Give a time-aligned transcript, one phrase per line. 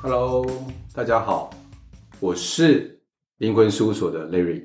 [0.00, 0.46] Hello，
[0.94, 1.50] 大家好，
[2.20, 3.00] 我是
[3.38, 4.62] 灵魂事务所的 Larry。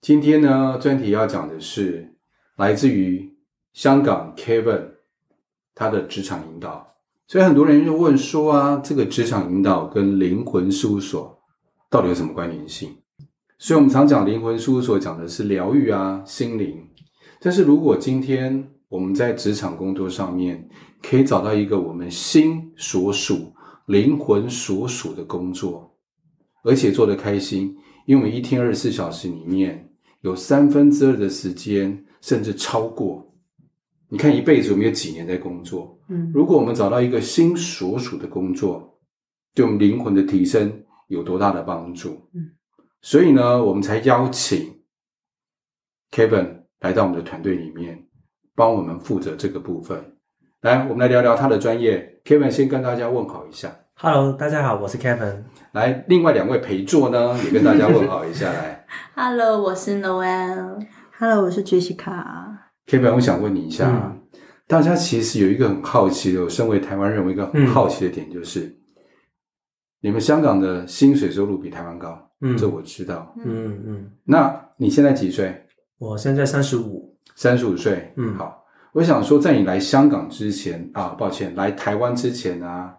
[0.00, 2.14] 今天呢，专题要讲的是
[2.56, 3.36] 来自于
[3.72, 4.90] 香港 Kevin
[5.74, 6.94] 他的职场引导。
[7.26, 11.36] 所以很多人就问说啊，这个职场引导跟灵魂事务所
[11.90, 12.96] 到底有什么关联性？
[13.58, 16.88] 所以我们常讲灵魂事务所讲的是疗愈啊，心灵。
[17.40, 20.68] 但是如果今天我们在职场工作上面
[21.02, 23.52] 可以找到一个我们心所属、
[23.86, 25.96] 灵魂所属的工作，
[26.62, 29.88] 而且做得开心，因为我们一天二十四小时里面
[30.22, 33.24] 有三分之二的时间，甚至超过。
[34.08, 35.98] 你看一辈子我们有几年在工作？
[36.08, 39.00] 嗯，如果我们找到一个心所属的工作，
[39.54, 42.28] 对我们灵魂的提升有多大的帮助？
[42.32, 42.50] 嗯，
[43.02, 44.80] 所以呢，我们才邀请
[46.10, 48.06] Kevin 来到我们的团队里面，
[48.54, 50.16] 帮我们负责这个部分。
[50.62, 52.15] 来，我们来聊聊他的专业。
[52.26, 53.72] Kevin 先跟大家问好一下。
[53.94, 55.44] Hello，大家好，我是 Kevin。
[55.70, 58.52] 来，另外两位陪坐呢，也跟大家问好一下。
[58.52, 60.84] 来， Hello，我是 Noel。
[61.20, 62.24] Hello，我是 Jessica。
[62.88, 64.20] Kevin，我想问你一下，嗯、
[64.66, 68.74] 大家其实有一个很好奇的，我身为台湾人，有一个很好奇的点就是，嗯、
[70.00, 74.10] 你们香港的薪水收入比台湾高，嗯，这我知道，嗯嗯。
[74.24, 75.64] 那你现在几岁？
[75.98, 78.65] 我现在三十五，三十五岁，嗯，好。
[78.96, 82.94] 我想说，在你来香港之前啊，抱歉，来台湾之前啊，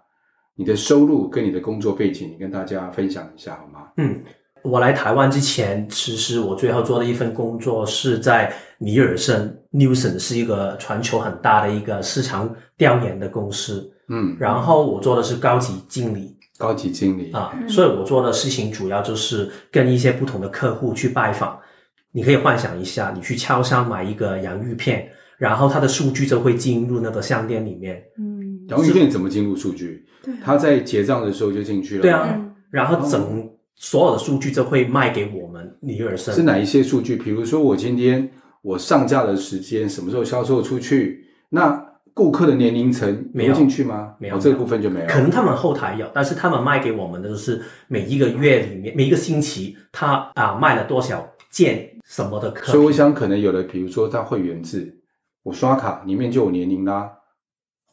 [0.55, 3.87] 你的收入跟你的工作背景，你跟大家分享一下好吗？
[3.97, 4.23] 嗯。
[4.61, 13.91] 我来台湾之前，其实我最后做的一份工作是在尼尔森 （Nielsen） 是一个全球很大的一个市场调研的公司。
[14.09, 16.37] 嗯，然后我做的是高级经理。
[16.59, 21.57] 高级经理啊，所以我做的事情主要就是跟一些不同的客户去拜访。
[22.11, 28.03] 你可以幻想一下，你去超商买一个洋芋片，然后它的数据就会进入那个商店里面。
[28.17, 30.05] 嗯，洋芋片怎么进入数据？
[30.23, 32.01] 对，他在结账的时候就进去了。
[32.01, 32.39] 对啊，
[32.69, 33.21] 然后整。
[33.21, 36.33] 哦所有的数据就会卖给我们尼尔森。
[36.33, 37.15] 是哪一些数据？
[37.15, 38.27] 比如说我今天
[38.63, 41.23] 我上架的时间，什么时候销售出去？
[41.49, 41.79] 那
[42.11, 44.15] 顾客的年龄层没有进去吗？
[44.19, 45.05] 没有，哦，这个部分就没有。
[45.05, 52.71] 可能他们后台有，但是他们卖给我们的就是每一个月里面，每一个星期他啊卖了多少件什么的客。
[52.71, 54.96] 所以我想可能有的，比如说他会员制，
[55.47, 57.09] 我刷卡里面就有年龄啦。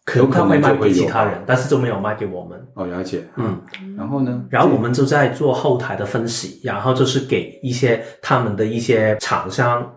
[0.05, 2.61] 可能他会卖给其他人，但是就没有卖给我们。
[2.75, 3.25] 哦，了解。
[3.37, 3.59] 嗯，
[3.97, 4.45] 然后呢？
[4.51, 9.91] 然后我们就在做后台的分析，然后就是给一些他们的一些厂商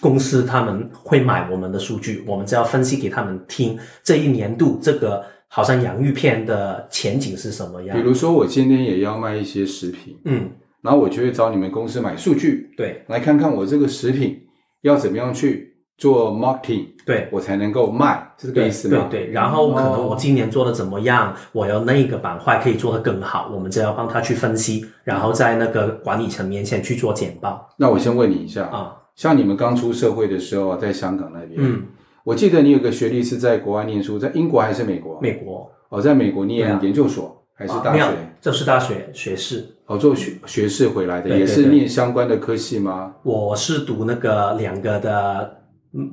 [0.00, 7.94] 公司，他们会买我们的数据，我们只要分析给他们听，这一年度这个好像洋芋片的前景是什么样。
[7.94, 10.50] 比如说，我今天也要卖一些食品，嗯，
[10.80, 14.40] 然后我就会找你们公司买数据，对，来看看我这个食品
[14.80, 15.73] 要怎么样去。
[15.96, 19.06] 做 marketing，对，我才能够卖，是这个意思吗？
[19.08, 27.68] 对对，然后可能我今年做的怎么样，哦、我要那个板块可以做得更好，我们就要帮他去分析，然后在那个管理层面前去做简报。
[27.76, 31.84] 那我先问你一下啊，像你们刚出社会的时候，在香港那边，嗯，
[32.24, 35.20] 我记得你有个学历是在国外念书，在英国还是美国？
[35.20, 35.70] 美国。
[35.90, 38.10] 哦，在美国念研究所、啊、还是大学？
[38.40, 39.64] 这是大学学士。
[39.86, 43.14] 哦，做学学士回来的，对对对，也是念相关的科系吗？
[43.22, 45.58] 我是读那个两个的。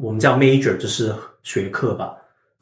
[0.02, 2.16] 我们叫 major，就是学科吧，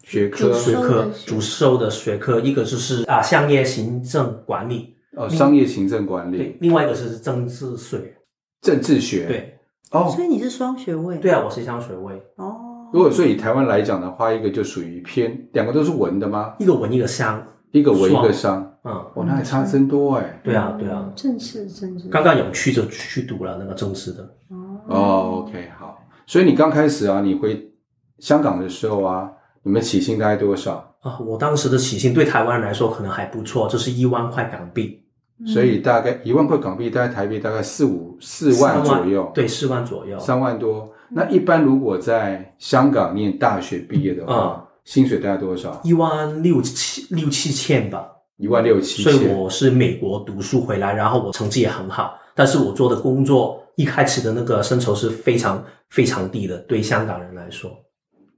[0.03, 0.53] 学科。
[0.53, 8.15] 学科主修的学科，一个就是啊商业行政管理，哦商业行政管理，对，另外一个是政治学，
[8.61, 9.59] 政治学，对，
[9.91, 12.55] 哦，所以你是双学位，对啊，我是双学位，哦，
[12.93, 16.55] 如果说以台湾来讲的话，一个就属于偏，两个都是文的吗？
[16.59, 25.97] 一个文一个商，一个文一个商，嗯，哇，那还差真多哎，对啊对啊，政治政治，刚刚有去就去读了那个政治的，哦，哦，OK 好。
[26.29, 27.71] 所以你刚开始啊，你回
[28.19, 29.27] 香港的时候啊，
[29.63, 31.17] 你们起薪大概多少啊？
[31.25, 35.01] 我当时的起薪对台湾人来说可能还不错，就是一万块港币。
[35.47, 39.31] 所以大概一万块港币，大概台币大概四五四万左右。
[39.33, 40.87] 对，四万左右，三万多。
[41.09, 45.81] 那一般如果在香港念大学毕业的话，嗯、薪水大概多少？
[45.83, 48.07] 一万六七六七千吧。
[48.37, 49.11] 一万六七千。
[49.11, 53.59] 所以我是美国读书回来，然后我成绩也很好，但是我做的工作。
[53.79, 57.71] 一开始的那个薪酬是非常非常低的，对香港人来说。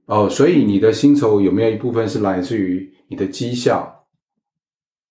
[0.06, 4.06] 哦，所以你的薪酬有没有一部分是来自于你的绩效？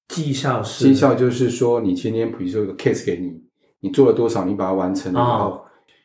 [0.08, 0.86] 绩效是？
[0.86, 3.34] 绩效就是说，你今天比如说有个 case 给你，
[3.82, 5.62] 你做了多少，你把它完成了，然后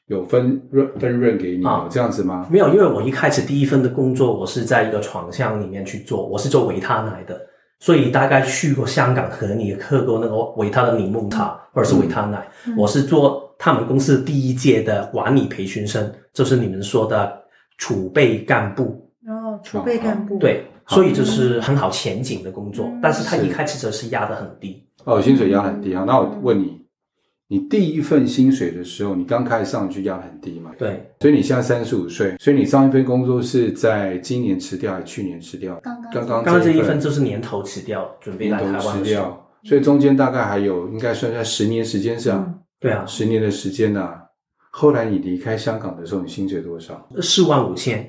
[0.06, 2.48] 有分润分润给你，哦，这样子吗？
[2.50, 7.40] 没有，因为我一开始第一份的工作，我是在一个床箱里面去做，我是做维他奶的，
[7.78, 13.45] 所以大概去过香港，可能你也喝过那个维他的柠檬茶，或者是维他奶，嗯，我是做。
[13.58, 17.32] 他们公司第一届的管理培训生，就是你们说的
[17.78, 19.10] 储备干部。
[19.26, 20.38] 哦，储备干部。
[20.38, 24.86] 对，所以就是很好前景的工作，嗯、但是他一开始则是压得很低。
[25.04, 26.04] 哦，薪水压很低啊。
[26.06, 26.80] 那我问你，
[27.48, 30.70] 你第一份薪水的时候，你刚开始上去压很低嘛？
[30.78, 35.74] 对，所以你现在三十五岁，所以你上一份工作是在今年辞掉还是去年辞掉？
[35.82, 42.44] 刚刚刚刚刚刚这一份就是年头辞掉，准备来台湾辞掉，所以中间大概还有应该算在十年时间上。
[42.46, 44.22] 嗯、对啊，十年的时间呐、啊。
[44.70, 47.08] 后来你离开香港的时候，你薪水多少？
[47.22, 48.06] 四万五千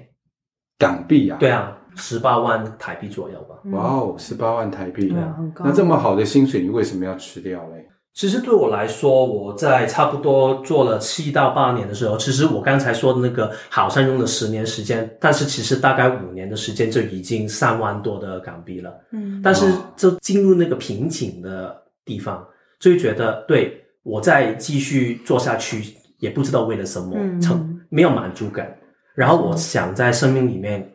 [0.78, 1.38] 港币啊？
[1.40, 3.56] 对啊，十八万台币左右吧。
[3.72, 5.64] 哇哦，十八万台币，对啊，很高。
[5.66, 7.88] 那这么好的薪水，你为什么要吃掉嘞？
[8.14, 18.92] 其实对我来说，我在差不多做了七到八年的时候，其实我刚才说的那个好像用了十年时间，但是其实大概五年的时间就已经三万多的港币了。
[19.12, 22.44] 嗯，但是就进入那个瓶颈的地方，
[22.80, 25.96] 就会觉得对我再继续做下去。
[26.20, 28.76] 也不知道为了什么，成没有满足感。
[29.14, 30.92] 然后我想在生命里面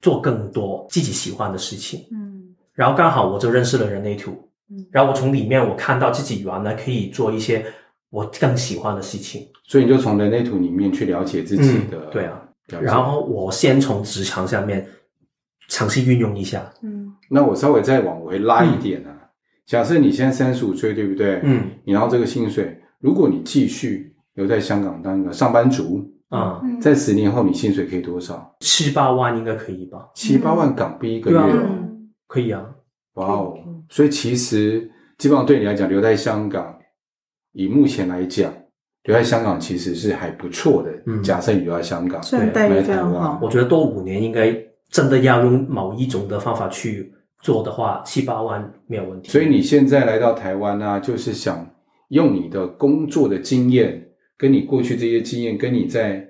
[0.00, 2.00] 做更多自己喜欢的事情。
[2.10, 4.30] 嗯，然后刚好我就认识了人类图。
[4.70, 7.62] 嗯，然后我从里面我看到自己原来可以做一些
[8.08, 9.46] 我更喜欢的事情。
[9.64, 11.98] 所以你就从人类图里面去了解自己的。
[11.98, 12.40] 嗯、对啊。
[12.80, 14.88] 然后我先从职场下面
[15.68, 16.72] 尝试运用一下。
[16.82, 17.14] 嗯。
[17.28, 19.12] 那我稍微再往回拉一点啊。
[19.12, 19.23] 嗯、
[19.66, 21.40] 假设你现在三十五岁，对不对？
[21.44, 21.70] 嗯。
[21.84, 24.10] 你拿到这个薪水，如果你继续。
[24.34, 28.52] 留在香港当一个上班族啊，嗯、在十年后你薪水可以多少？
[28.58, 30.08] 七八万应该可以吧？
[30.12, 32.66] 七八万港币一个月哦，嗯、可以啊。
[33.12, 33.54] 哇哦！
[33.88, 36.76] 所以其实基本上对你来讲，留在香港，
[37.52, 38.52] 以目前来讲，
[39.04, 40.90] 留在香港其实是还不错的。
[41.06, 43.38] 嗯，假设你留在香港，对，待遇非常好。
[43.40, 44.52] 我觉得多五年应该
[44.90, 47.14] 真的要用某一种的方法去
[47.44, 49.28] 做的话，七八万没有问题。
[49.28, 51.64] 所以你现在来到台湾呢、啊，就是想
[52.08, 54.00] 用你的工作的经验。
[54.36, 56.28] 跟你过去这些经验，跟你在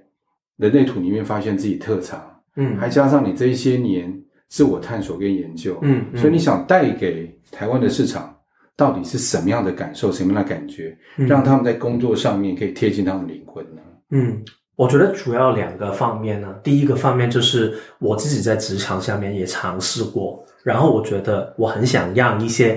[0.59, 2.23] 人类图里面发现自己特长，
[2.55, 4.15] 嗯，还加上你这些年
[4.47, 8.37] 自我探索跟研究，嗯，嗯，所以你想带给台湾的市场
[8.77, 13.81] 到底是什么样的感受，什么样的感觉，嗯，让他们在工作上面可以贴近他们灵魂呢？
[14.11, 14.45] 嗯，
[14.77, 22.77] 我觉得主要两个方面呢，第一个方面就是我自己在职场下面也尝试过，然后我觉得我很想让一些。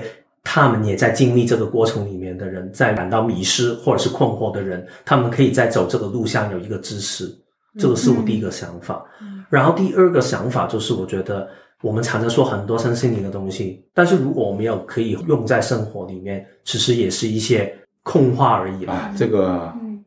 [0.50, 7.30] 他们也在经历这个过程里面的人，在感到迷失或者是困惑的人，他们可以在走这个路上有一个支持，
[7.78, 9.04] 这个是我第一个想法。
[9.20, 11.46] 嗯、然后第二个想法就是，我觉得
[11.82, 19.12] 我们常常说很多身心灵的东西，但是如果我们要可以用在生活里面，其实也是一些空话而已啊。
[19.18, 20.02] 这个，嗯、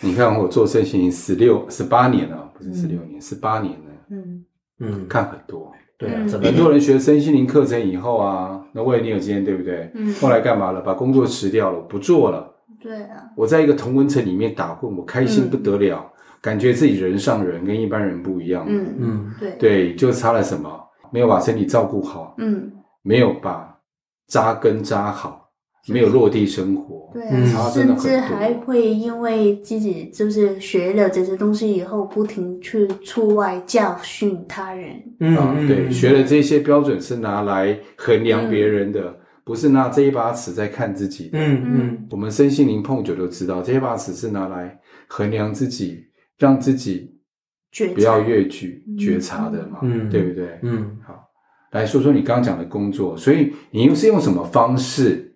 [0.00, 4.44] 你看我做身心灵十六、十八年了，不是十六年，十八、嗯、年了，嗯
[4.80, 5.72] 嗯，看很多。
[6.00, 9.90] 对啊，很多人学身心灵课程以后啊，那我也你有经验，对不对？
[9.94, 10.14] 嗯。
[10.14, 10.80] 后来干嘛了？
[10.80, 12.50] 把工作辞掉了，不做了。
[12.80, 13.22] 对啊。
[13.36, 16.10] 我在一个同温层里面打混，我开心不得了，
[16.40, 18.64] 感觉自己人上人，跟一般人不一样。
[18.66, 19.30] 嗯嗯。
[19.38, 19.50] 对。
[19.58, 20.70] 对，就差了什么？
[21.12, 22.34] 没有把身体照顾好。
[22.38, 22.72] 嗯。
[23.02, 23.76] 没有把
[24.26, 25.49] 扎根扎好。
[25.88, 27.22] 没有落地生活，对，
[27.72, 35.02] 甚至还会因为自己就是学了这些东西以后，不停去出外教训他人。
[35.20, 41.38] 嗯，对，学了这些标准是拿来衡量别人的，不是拿这一把尺在看自己的。
[41.38, 44.78] 嗯嗯，我们身心灵碰久都知道，这一把尺是拿来
[45.08, 46.04] 衡量自己，
[46.38, 47.10] 让自己
[47.94, 50.58] 不要越矩觉察的嘛，嗯对不对？
[50.62, 51.14] 嗯，好，
[51.72, 55.26] 来说说你刚刚讲的工作，所以你又是用什么方式？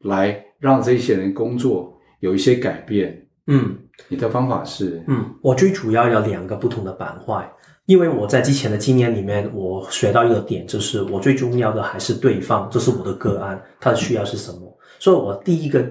[0.00, 3.26] 来让这些人工作有一些改变。
[3.48, 5.02] 嗯，你的方法是？
[5.06, 7.48] 嗯，我最主要有两个不同的板块，
[7.86, 14.78] 因为我在之前的经验里面，我学到一个点，就是我最重要的还是对方，这是我的个案，他的需要是什么。
[14.98, 15.86] 所以我第一个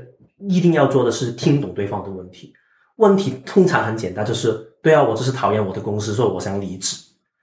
[0.50, 2.54] 一定要做的是听懂对方的问题。
[2.98, 6.98] 问题通常很简单，就是对啊，我就是讨厌我的公司，所以我想离职。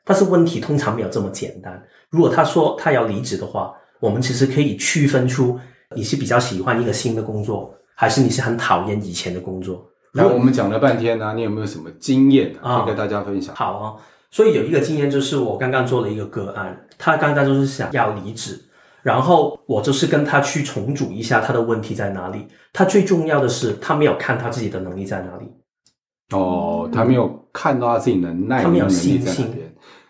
[0.04, 1.82] 但是问题通常没有这么简单。
[2.10, 5.58] 如果他说他要离职的话，我们其实可以区分出。
[5.94, 9.86] 你是比较喜欢一个新的工作，还是你是很讨厌以前的工作？
[10.12, 13.54] 然后我们讲了半天呢、啊，你有没有什么经验可以跟大家分享？
[13.54, 13.96] 哦、好啊、哦，
[14.30, 18.60] 所以有一个经验就是我刚刚做了一个个案，他刚刚就是想要离职，
[19.02, 22.46] 然后我就是跟他去重组一下他的问题在哪里。
[22.72, 25.46] 他最重要的是他没有看他自己的能力在哪里。
[26.36, 29.50] 哦，他没有看到他自己能耐，他没有信心。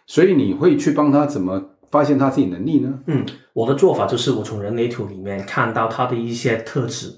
[0.07, 1.63] 所以你会去帮他怎么？
[1.93, 2.99] 发现他自己能力呢？
[3.07, 7.13] 嗯，我的做法就是我从人类图里面看到他的一些特质，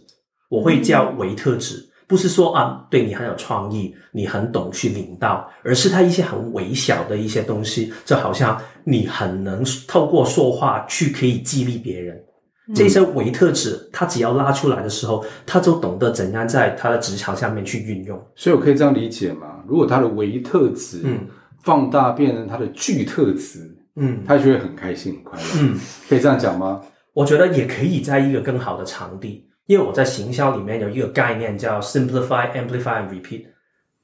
[0.50, 12.20] 我会叫为特质，不是说啊，对你很有创意，你很懂去领导，而是他一些很微小的一些东西，就好像你很能透过说话去可以激励别人。
[12.66, 18.20] 嗯、这些维特质，他只要拉出来的时候，他就懂得怎样在他的职场下面去运用。
[18.34, 19.62] 所以我可以这样理解吗？
[19.68, 21.28] 如果他的维特质，嗯，
[21.62, 23.70] 放大变成他的巨特质。
[23.96, 25.46] 嗯，他就会很开心、很快乐。
[25.60, 26.80] 嗯，可以这样讲吗？
[27.12, 33.44] 我觉得也可以在一个更好的场地，因为我在行销里面有一个概念叫 simplify, amplify and repeat，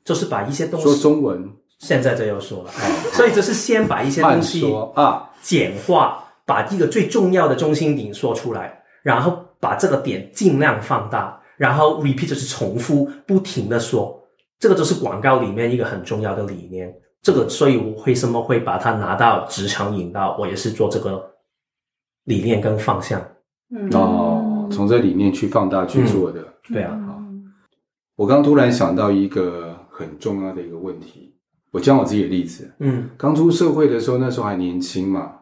[0.05, 2.71] 就是把一些东西说中文，现在就要说了，
[3.13, 5.27] 所以就是先把一些东西说啊。
[5.43, 14.23] 简化，把一个最重要的中心点说出来，然后把这个点尽量放大，然后 repeat 就是重复不停的说，
[14.59, 16.95] 这个就是广告里面一个很重要的理念。
[17.23, 20.37] 这个，所以我为什么会把它拿到职场引导？
[20.39, 21.35] 我也是做这个
[22.25, 23.21] 理念跟方向。
[23.73, 26.41] 嗯哦，从这理念去放大去做的。
[26.41, 26.99] 嗯、对啊。
[27.07, 27.23] 好，
[28.17, 31.37] 我刚突然想到一个很重要的一个问题，
[31.71, 32.73] 我讲我自己的例子。
[32.79, 35.33] 嗯，刚出社会的时候，那时候还年轻嘛，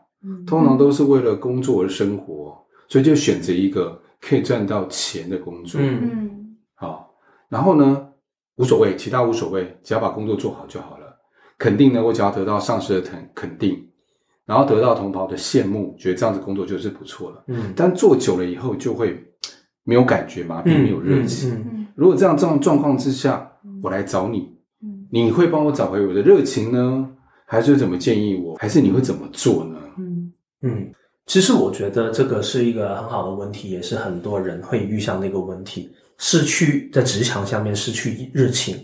[0.46, 5.80] 通常都是为了工作而生活，所以就选择一个可以赚到钱的工作。
[5.80, 7.14] 嗯嗯，好，
[7.48, 8.08] 然后呢，
[8.56, 10.97] 无所谓，其他无所谓，只要把工作做好就好了。
[11.58, 13.76] 肯定呢，我只要得到上司的肯肯定，
[14.46, 17.44] 然后得到同袍的羡慕，觉得这样子工作就是不错了。
[17.48, 19.20] 嗯，但做久了以后就会
[19.82, 21.50] 没有感觉嘛，并没有热情。
[21.50, 21.86] 嗯嗯。
[21.96, 23.50] 如果这样这样状况之下，
[23.82, 24.48] 我来找你，
[25.10, 27.10] 你会帮我找回我的热情呢，
[27.44, 29.78] 还是怎么建议我，还是你会怎么做呢？
[29.98, 30.32] 嗯。
[30.62, 30.92] 嗯，
[31.26, 38.76] 其实我觉得这个是一个很好的问题，也是很多人会遇上的一个问题，失去在职场下面失去热情。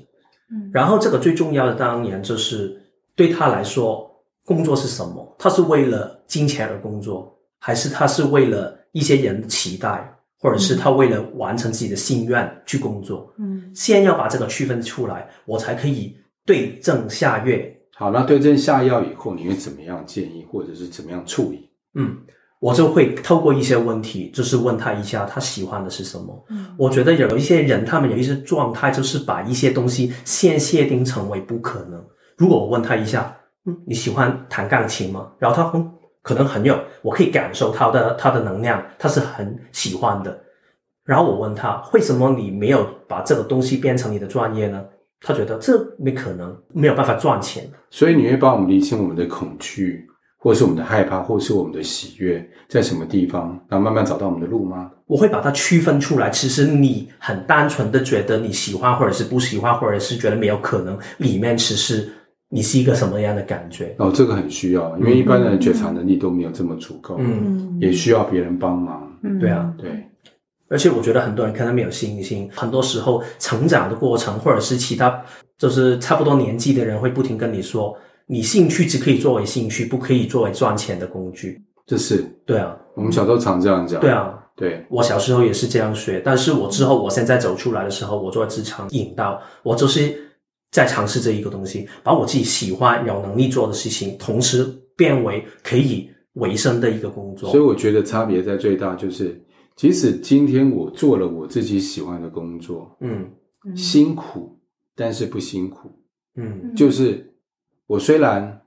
[0.73, 2.80] 然后这个最重要的当然就是
[3.14, 4.11] 对他来说，
[4.44, 5.37] 工作是什么？
[5.38, 13.32] 他是为了金钱而工作，还是他是为了一些人的期待，或者是他为了完成自己的心愿去工作？
[13.38, 17.56] 嗯，先要把这个区分出来，我才可以对症下药。
[17.96, 21.70] 好，那对症下药以后，你会怎么样建议，或者是怎么样处理？
[21.94, 22.18] 嗯。
[22.64, 26.47] 我就会透过一些问题，就是问他一下他喜欢的是什么。
[26.49, 32.02] 嗯，我觉得有一些人，他们有一些状态，就是把一些东西先设定成为不可能。
[32.38, 35.30] 如果我问他一下，嗯，你喜欢弹钢琴吗？
[35.38, 35.92] 然后他嗯，
[36.23, 40.35] 可能很有，我可以感受他的他的能量，他是很喜欢的。
[41.04, 44.83] 然后我问他，为什么你没有把这个东西变成你的专业呢？
[45.21, 47.71] 他觉得这没可能，没有办法赚钱。
[47.90, 50.09] 所以你会帮我们理清我们的恐惧。
[50.44, 54.90] 或是我们的害怕，或是我们的喜悦，在什么地方，然后慢慢找到我们的路吗？
[55.06, 56.28] 我会把它区分出来。
[56.28, 62.06] 其实你很单纯的觉得你喜欢，或者是不喜欢，或者是觉得没有可能，里面其实
[62.50, 63.94] 你是一个什么样的感觉？
[63.98, 69.10] 哦，这个很需要，因为一般人觉察能力都没有这么足够，嗯，也需要别人帮忙。
[69.22, 69.90] 嗯，对啊，对。
[70.68, 75.22] 而且我觉得很多人可能没有信心，很多时候成长的过程，或者是其他
[75.56, 77.96] 就是差不多年纪的人会不停跟你说。
[78.26, 81.62] 你兴趣只可以作为兴趣，不可以作为赚钱的工具。
[81.87, 84.00] 这是对啊，我们小时候常这样讲。
[84.00, 90.16] 对啊，对，我小时候也是这样学，但是我之后，我现在走出来的时候，我做职场引导，我就是
[90.71, 94.66] 在尝试这一个东西，把我自己喜欢、有能力做的事情，同时
[94.97, 97.50] 变为可以维生的一个工作。
[97.50, 99.38] 所以我觉得差别在最大就是，
[99.76, 103.31] 即使今天我做了我自己喜欢的工作，嗯，
[103.76, 104.59] 辛苦，
[104.97, 105.93] 但是不辛苦，
[106.37, 107.31] 嗯，就是。
[107.94, 108.60] 我虽然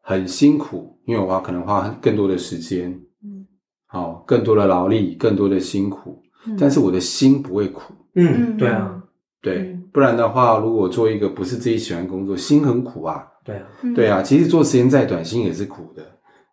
[0.00, 2.90] 很辛苦，因为我花可能花更多的时间，
[3.22, 3.46] 嗯，
[3.86, 9.02] 好，更多的劳力，更多的辛苦，嗯，但是我的心不会苦，嗯，对啊，
[9.42, 16.02] 对，不然的话，如果做一个不是自己喜欢工作，心很苦啊，对啊，对啊，其实做时间再短，心也是苦的，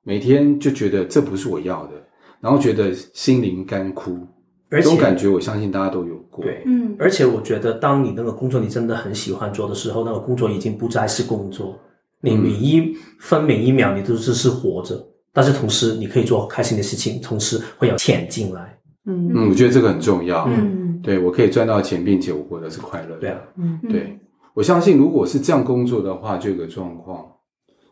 [0.04, 1.94] 每天就觉得这不是我要的，
[2.42, 4.28] 然后觉得心灵干枯，
[4.70, 11.80] 而且这种感觉，我相信大家都有过，对，嗯，而且我觉得，当你那个工作你真的很喜欢做的时候，那个工作已经不再是工作。
[12.22, 18.78] 你每一分每一秒，你都只是活着，但是同时你可以做开心的事情，同时会有钱进来。
[19.06, 20.46] 嗯嗯，我觉得这个很重要。
[20.50, 23.22] 嗯，对，我可以赚到钱，并且我活得是快乐的。
[23.22, 24.20] 对啊，嗯，对，
[24.54, 27.26] 我相信如果是这样工作的话，就有个状况，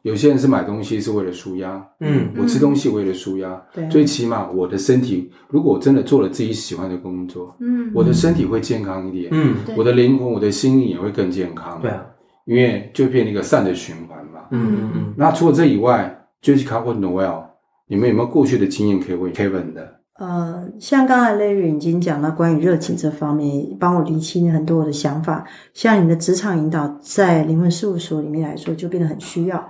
[0.03, 11.79] 有些人是买东西是为了舒压，嗯，我吃东西为了舒压，对，最起码我的身体，如果我真的做了自己喜欢的工作，嗯，我的身体会健康一点，嗯，我的灵魂、我的心灵也会更健康。
[11.81, 12.05] 对啊。
[12.47, 14.39] 因为就变成一个善的循环嘛。
[14.51, 15.13] 嗯嗯嗯。
[15.17, 17.43] 那除了这以外，Jessica 或 Noel，
[17.87, 19.95] 你们有没有过去的经验可以问 Kevin 的？
[20.17, 25.45] 呃，像刚才 Larry 已经讲到关于热情这方面，帮我厘清了很多我的想法。
[25.73, 29.69] 像你的职场引导，在灵魂事务所里面来说，就变得很需要，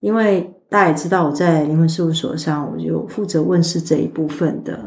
[0.00, 4.78] 因为大家也知道，我在灵魂事务所上，我就负责问事这一部分的。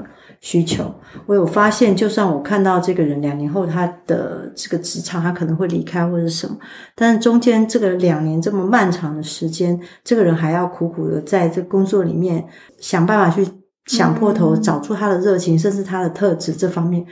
[0.42, 0.94] 需求，
[1.28, 6.58] 我有发现，就算我看到这个人两年后他的这个职场，他可能会离开或者什么，
[6.96, 12.44] 但是中间这个两年这么漫长的时间，这个人还要苦苦的在这工作里面
[12.80, 13.48] 想办法去
[13.86, 17.06] 想破头找出他的热情，甚至他的特质这方面。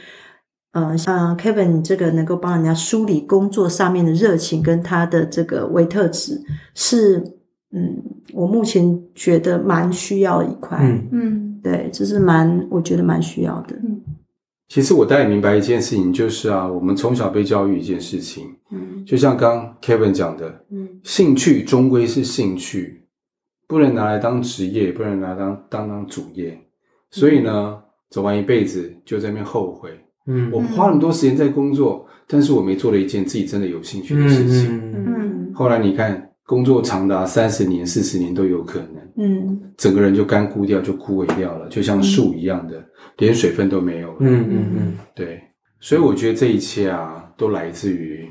[0.72, 6.40] 呃，像 Kevin 这个能够帮人家梳理工作上面的热情跟他的这个微特质，
[6.76, 7.24] 是
[7.72, 8.02] 嗯，
[8.34, 10.78] 我目前觉得蛮需要一块。
[10.82, 13.76] 嗯嗯对，这是蛮我觉得蛮需要的。
[13.84, 14.02] 嗯
[14.70, 23.02] 其实我大概明白一件事情，就是啊，我们从小被教育一件事情，嗯就像刚 Kevin 讲的，嗯兴趣终归是兴趣，
[23.68, 26.56] 不能拿来当职业，不能拿来当当当主业。
[27.10, 27.80] 所以呢，
[28.12, 29.90] 走完一辈子就在那边后悔，
[30.28, 34.78] 嗯我花那么多时间在工作，但是我没做了一件自己真的有兴趣的事情。
[34.78, 39.72] 嗯嗯后来你看，工作长达三十年、四十年都有可能，嗯。
[39.78, 42.84] 整个人就干枯掉，就枯萎掉了，就像树一样的，
[43.18, 44.18] 连水分都没有了。
[44.22, 44.98] 嗯嗯嗯。
[45.14, 45.40] 对，
[45.80, 48.28] 所以我觉得这一切啊，都来自于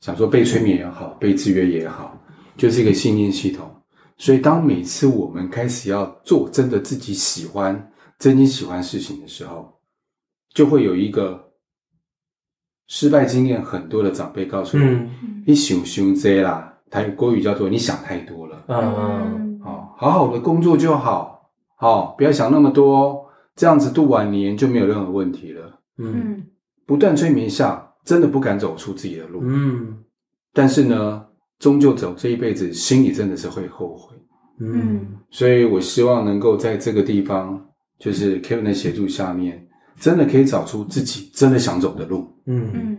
[0.00, 2.20] 想说被催眠也好，被制约也好，
[2.56, 3.72] 就是一个信念系统。
[4.16, 9.72] 所以当每次我们开始要做真的自己喜欢、真心喜欢事情的时候，
[10.52, 11.52] 就会有一个
[12.88, 14.82] 失败经验很多的长辈告诉你
[15.22, 15.44] ：“嗯。
[15.46, 18.64] 你想想这啦，台语国语叫做你想太多了。
[18.68, 23.26] 嗯哦，好好的工作就好，好、不要想那么多，
[23.56, 26.46] 这样子度晚年就没有任何问题了。”嗯嗯
[26.86, 29.40] 不断催眠下，真的不敢走出自己的路。
[29.42, 29.98] 嗯
[30.54, 31.24] 但是呢，
[31.58, 34.16] 终究走这一辈子，心里真的是会后悔。
[34.60, 37.62] 嗯所以我希望能够在这个地方，
[37.98, 39.68] 就是 Kevin 的协助下面，
[40.00, 42.32] 真的可以找出自己真的想走的路。
[42.46, 42.98] 嗯嗯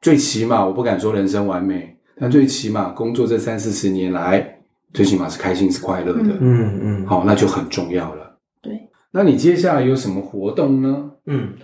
[0.00, 4.58] 最起码，我不敢说人生完美，但最起码工作这三四十年来，
[4.92, 6.36] 最起码是开心是快乐的。
[6.40, 8.36] 嗯嗯好，那就很重要了。
[8.62, 11.10] 对，那你接下来有什么活动呢？
[11.26, 11.54] 嗯，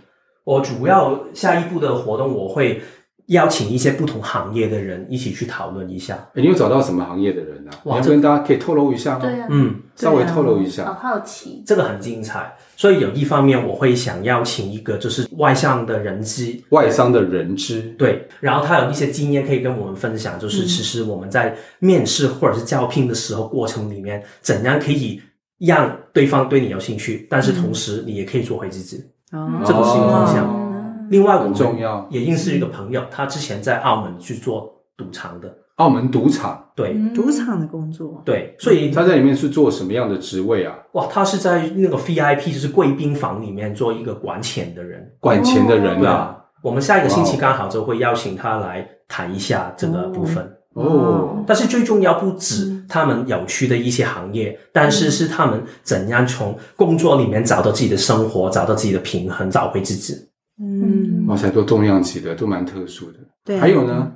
[0.44, 2.80] 我主要下一步的活动我会
[3.30, 6.14] 邀请一些不同行业的人一起去讨论一下。
[6.34, 7.70] 诶你有找到什么行业的人啊？
[7.84, 9.20] 我跟大家可以透露一下吗？
[9.20, 10.84] 对啊，嗯，稍微透露一下。
[10.86, 25.22] 好好奇，这个很精彩，所以有一方面我会想邀请一个就是外向的人资，外商的人资，对，然后他有一些经验可以跟我们分享，就是其实我们在面试或者是招聘的时候过程里面，怎样可以
[25.58, 29.04] 让对方对你有兴趣，但是同时你也可以做回自己。
[29.32, 30.69] 哦这个是一个方向哦
[31.10, 37.12] 另外，我很们重要也认识一个朋友，他之前在澳门去做赌场的，澳门赌场，对、嗯。
[37.12, 40.74] 赌场的工作，对，所以他在里面是做什么样的职位啊？
[40.92, 45.04] 哇，他是在那个 VIP 就是贵宾房里面做一个管钱的人。
[45.18, 50.56] 管钱的人啊，我们下一个星期刚好就会邀请他来谈一下这个部分。
[50.74, 60.14] 哦，但是最重要不止他们有趣的一些行业，但是是他们怎样从工作里面找到自己的生活，找到自己的平衡，找回自己。
[60.60, 63.18] 嗯，哇塞，都重量级的，都蛮特殊的。
[63.44, 64.12] 对啊还有呢，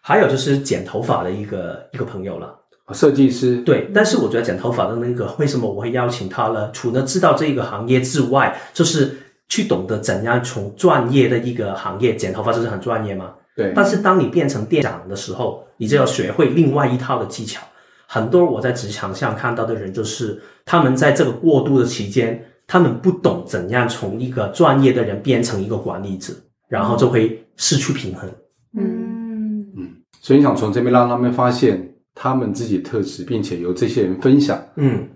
[0.00, 2.54] 还有就是剪头发的一个一个朋友了。
[2.92, 6.70] 设计师，对，但是我觉得剪头发的那个，为什么我会邀请他呢？
[6.70, 9.16] 除了知道这个行业之外，就是
[9.48, 13.32] 去懂得怎样从专业的一个行业，剪头发就是很专业嘛。
[13.56, 17.60] 对，但是当你变成店长的时候，你就要学会另外一套的技巧。
[18.06, 26.34] 很多我在职场上看到的人，就是他们在这个过渡的期间，他们不懂怎样从一个专业的人变成一个管理者，
[26.68, 28.28] 然后就会失去平衡。
[28.76, 29.88] 嗯嗯
[30.20, 35.08] 所以你想从这边让他们发现他们自己的特质，并且由这些人分享，嗯，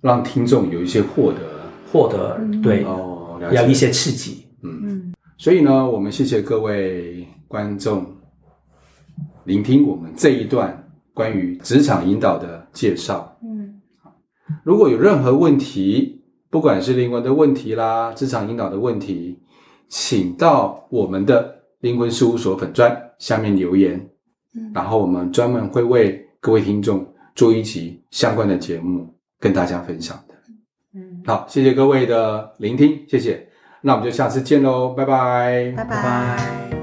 [0.00, 1.38] 让听众有一些获得。
[1.90, 3.40] 获得对，哦。
[3.52, 4.46] 有一些刺激。
[4.62, 8.06] 嗯，所以呢，我们谢谢各位观众
[9.44, 13.34] 聆听我们这一段关于职场引导的介绍。
[13.42, 13.80] 嗯
[14.62, 16.19] 如果有任何问题，
[16.50, 19.38] 不管是灵魂的问题啦，职场引导的问题，
[19.88, 24.10] 请到我们的灵魂事务所粉专下面留言，
[24.56, 24.72] 嗯。
[24.74, 30.34] 然后我们专门会为各位听众做一集相关的节目跟大家分享的。
[30.94, 33.48] 嗯，好，谢谢各位的聆听，谢谢。
[33.80, 35.04] 那我们就下次见喽，拜。
[35.04, 35.84] 拜，拜。
[35.84, 36.79] 拜拜